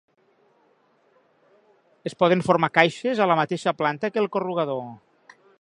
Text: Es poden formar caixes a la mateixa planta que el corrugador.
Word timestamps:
Es 2.11 2.17
poden 2.23 2.43
formar 2.49 2.71
caixes 2.81 3.21
a 3.27 3.31
la 3.33 3.39
mateixa 3.43 3.77
planta 3.83 4.15
que 4.15 4.23
el 4.27 4.31
corrugador. 4.39 4.85